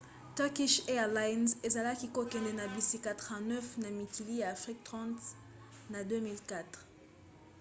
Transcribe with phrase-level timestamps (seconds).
[0.37, 5.17] turkish airlines ezalaki kokende na bisika 39 na mikili ya afrika 30
[5.91, 6.63] na 2014